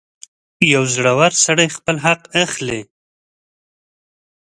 [0.73, 2.81] •یو زړور سړی خپل حق اخلي.